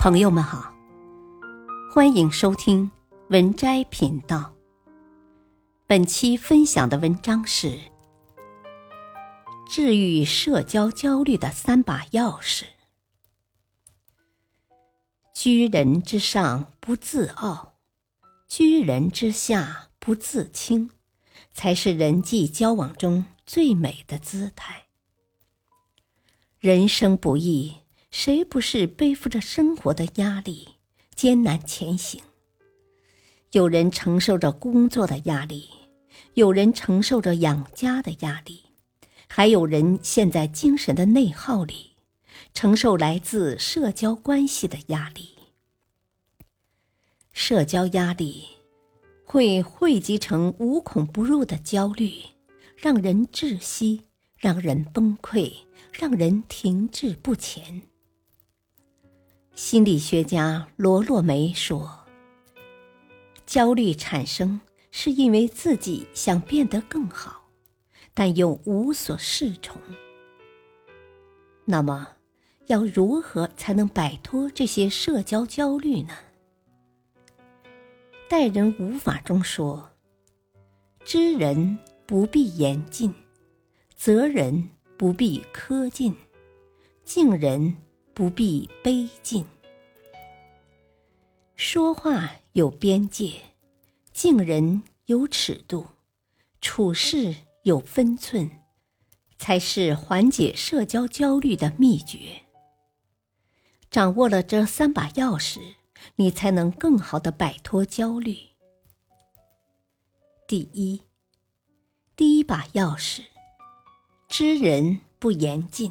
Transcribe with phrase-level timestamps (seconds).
[0.00, 0.72] 朋友们好，
[1.92, 2.90] 欢迎收听
[3.28, 4.54] 文摘频道。
[5.86, 7.78] 本期分享的文章是
[9.68, 12.64] 治愈社交焦虑的三把钥匙：
[15.34, 17.74] 居人之上不自傲，
[18.48, 20.88] 居人之下不自轻，
[21.52, 24.86] 才是人际交往中最美的姿态。
[26.58, 27.79] 人生不易。
[28.10, 30.68] 谁不是背负着生活的压力
[31.14, 32.20] 艰难前行？
[33.52, 35.68] 有人承受着工作的压力，
[36.34, 38.64] 有人承受着养家的压力，
[39.28, 41.92] 还有人陷在精神的内耗里，
[42.52, 45.30] 承受来自社交关系的压力。
[47.32, 48.44] 社交压力
[49.24, 52.12] 会汇集成无孔不入的焦虑，
[52.76, 54.02] 让人窒息，
[54.36, 55.52] 让人崩溃，
[55.92, 57.82] 让人停滞不前。
[59.62, 62.00] 心理学家罗洛梅说
[63.44, 64.58] ：“焦虑产生
[64.90, 67.50] 是因为自己想变得更好，
[68.14, 69.78] 但又无所适从。
[71.66, 72.08] 那么，
[72.68, 76.14] 要如何才能摆脱这些社交焦虑呢？”
[78.30, 79.90] 待人无法中说
[81.04, 83.12] ：“知人不必言尽，
[83.94, 86.16] 责人不必苛尽，
[87.04, 87.76] 敬人。”
[88.20, 89.46] 不必卑敬，
[91.56, 93.40] 说话有边界，
[94.12, 95.86] 敬人有尺度，
[96.60, 98.50] 处事有分寸，
[99.38, 102.42] 才是缓解社交焦虑的秘诀。
[103.90, 105.76] 掌握了这三把钥匙，
[106.16, 108.36] 你才能更好的摆脱焦虑。
[110.46, 111.00] 第一，
[112.14, 113.22] 第一把钥匙，
[114.28, 115.90] 知人不言尽。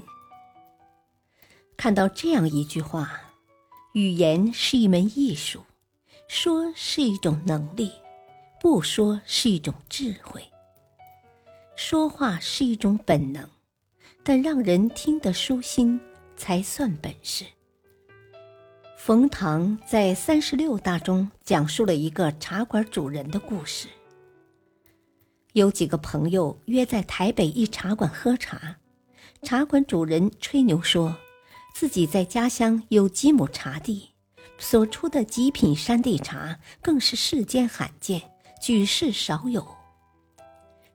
[1.80, 3.22] 看到这样一句话
[3.96, 5.62] ：“语言是一门艺术，
[6.28, 7.90] 说是一种能力，
[8.60, 10.44] 不说是一种智慧。
[11.78, 13.48] 说话是一种本能，
[14.26, 15.98] 但让人听得舒心
[16.36, 17.46] 才算本事。”
[19.00, 23.88] 冯唐在《三十六大》中讲述了一个茶馆主人的故事。
[25.54, 28.76] 有几个朋友约在台北一茶馆喝茶，
[29.44, 31.16] 茶馆主人吹牛说。
[31.74, 34.10] 自己在家乡有几亩茶地，
[34.58, 38.22] 所出的极品山地茶更是世间罕见，
[38.62, 39.66] 举世少有。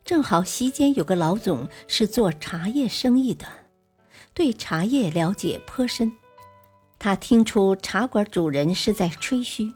[0.04, 3.46] 正好席间有个老总是做茶叶生意的，
[4.34, 6.12] 对茶叶了解颇深。
[6.98, 9.72] 他听出茶馆主人是在吹嘘，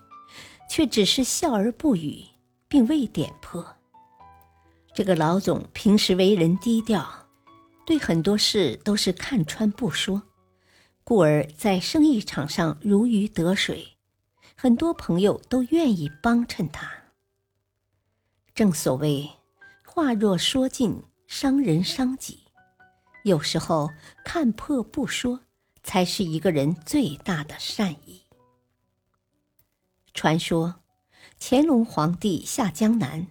[0.69, 2.23] 却只是笑而不语，
[2.69, 3.67] 并未点破。
[4.95, 7.07] 这个老总平时为人低调，
[7.87, 10.23] 对很多事都是看穿不说。
[11.09, 13.97] 故而在生意场上如鱼得水，
[14.55, 16.87] 很多朋友都愿意帮衬他。
[18.55, 19.31] 正所谓
[19.89, 22.41] “话若说尽，伤人伤己”，
[23.25, 23.89] 有时候
[24.23, 25.41] 看破不说，
[25.83, 28.25] 才是一个人最大的善意。
[30.13, 30.83] 传说，
[31.41, 33.29] 乾隆皇帝下江南，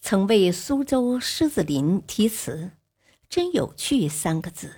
[0.00, 2.70] 曾为苏州狮子林题词
[3.28, 4.76] ，“真有趣”三个字。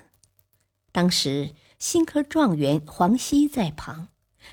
[0.90, 1.54] 当时。
[1.86, 4.08] 新科状元黄熙在旁，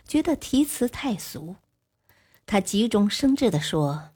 [0.06, 1.56] 觉得题词太俗，
[2.46, 4.10] 他急中生智地说：“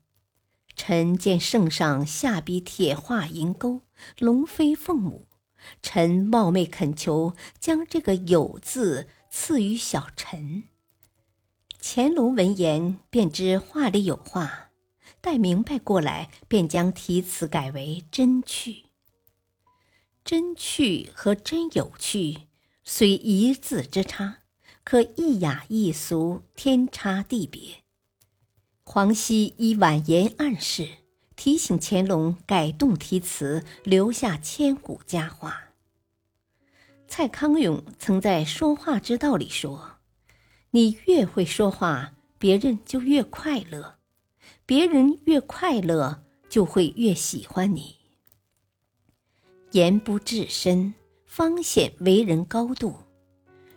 [0.75, 3.83] 臣见圣上下笔铁画银钩，
[4.19, 5.29] 龙飞凤舞，
[5.81, 10.65] 臣冒昧恳求将这个‘有’字赐予小臣。”
[11.81, 14.71] 乾隆闻言便知话里有话，
[15.21, 18.87] 待明白过来，便将题词改为“真趣”。
[20.25, 22.49] 真趣和真有趣。
[22.87, 24.43] 虽一字之差，
[24.83, 27.83] 可一雅一俗，天差地别。
[28.83, 30.87] 黄熙以婉言暗示，
[31.35, 35.71] 提醒乾隆改动题词，留下千古佳话。
[37.07, 39.97] 蔡康永曾在《说话之道》里说
[40.69, 43.95] ：“你越会说话，别人就越快乐；
[44.67, 47.95] 别人越快乐，就会越喜欢你。”
[49.73, 50.93] 言不至深。
[51.37, 52.95] 方显为人高度，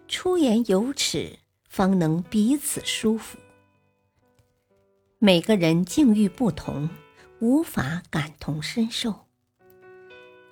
[0.06, 3.36] 出言有尺，方能彼此舒服。
[5.18, 6.88] 每个人境遇不同，
[7.40, 9.26] 无法感同身受。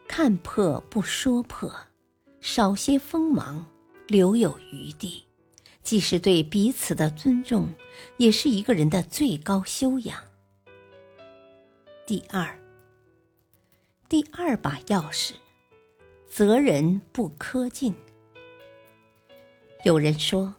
[0.09, 1.73] 看破不说破，
[2.41, 3.65] 少些锋芒，
[4.09, 5.27] 留有余地，
[5.85, 7.73] 既是对彼此的尊重，
[8.17, 10.19] 也是一个人的最高修养。
[12.05, 12.59] 第二，
[14.09, 15.35] 第二把钥匙。
[16.29, 17.95] 责人不苛尽。
[19.85, 20.57] 有人说，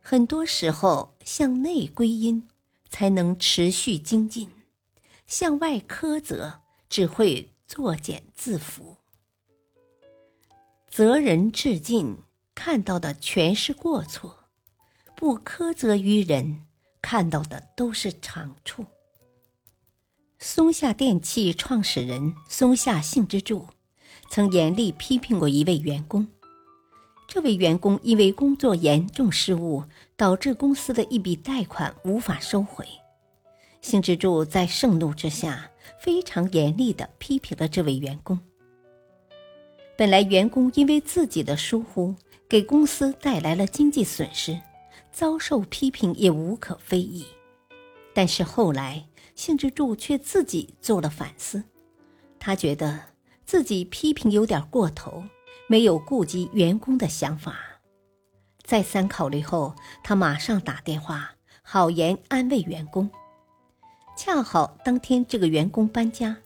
[0.00, 2.48] 很多时候向内归因，
[2.88, 4.48] 才能持续精进；
[5.26, 8.96] 向外苛责，只会作茧自缚。
[10.88, 12.18] 责人至尽，
[12.54, 14.46] 看到的全是过错；
[15.14, 16.66] 不苛责于人，
[17.02, 18.86] 看到的都是长处。
[20.38, 23.66] 松下电器创始人松下幸之助
[24.30, 26.26] 曾严厉批评过一位员工。
[27.26, 29.82] 这位员工因为工作严重失误，
[30.16, 32.86] 导致公司的一笔贷款无法收回。
[33.80, 38.38] 幸之助在盛怒之下，非常严厉地批评了这位员工。
[39.96, 42.14] 本来员工因为自己的疏忽，
[42.48, 44.60] 给公司带来了经济损失，
[45.10, 47.26] 遭受批评也无可非议。
[48.14, 51.64] 但是后来，幸之助却自己做了反思，
[52.38, 53.00] 他觉得
[53.50, 55.24] 自己批评有点过头。
[55.66, 57.56] 没有顾及员工的想法，
[58.62, 59.74] 再三考虑后，
[60.04, 61.32] 他马上打电话
[61.62, 63.10] 好言安慰员工。
[64.16, 66.36] 恰好当天这个员工搬家，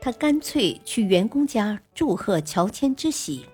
[0.00, 3.44] 他干脆去员工家祝贺乔迁之喜，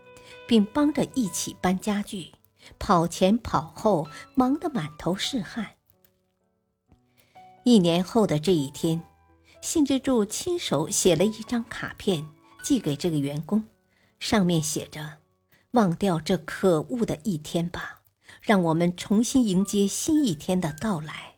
[0.46, 2.30] 并帮着一起搬家具，
[2.78, 4.06] 跑前跑后，
[4.36, 5.70] 忙得满头是汗。
[7.64, 9.02] 一年后的这一天，
[9.60, 12.24] 信之助亲手写了一张卡片
[12.62, 13.64] 寄给这个员工。
[14.18, 15.18] 上面写着
[15.72, 18.02] ：“忘掉这可恶的一天吧，
[18.40, 21.34] 让我们重新迎接新一天的到来。”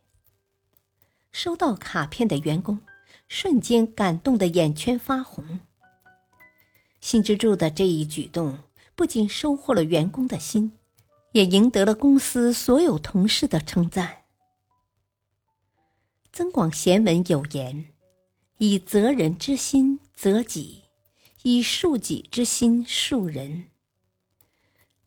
[1.33, 2.81] 收到卡片的员工
[3.27, 5.61] 瞬间感动得眼圈发红。
[7.01, 8.61] 新之助的这一举动
[8.95, 10.73] 不仅收获了员工的心，
[11.33, 14.09] 也赢得了公司所有同事的称赞。
[16.31, 17.87] 《增广贤文》有言
[18.59, 20.84] ：“以责人之心责己。”
[21.47, 23.67] 以恕己之心恕人，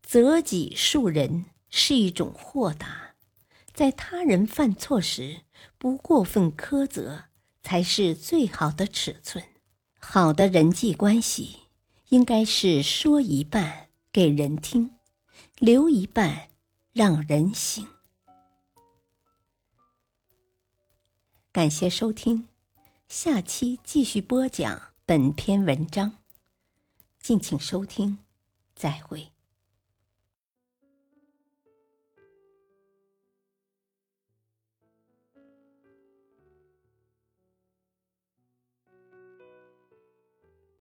[0.03, 3.15] 责己恕人是一种豁达，
[3.73, 5.41] 在他人犯错时
[5.79, 7.23] 不过分苛责，
[7.63, 9.43] 才是最好的尺寸。
[9.97, 11.61] 好的人际关系
[12.09, 14.91] 应该是说一半给人听，
[15.57, 16.49] 留一半
[16.93, 17.87] 让人醒。
[21.51, 22.47] 感谢收听，
[23.07, 26.16] 下期继续播讲本篇文章。
[27.27, 28.19] 敬请收听，
[28.73, 29.33] 再会。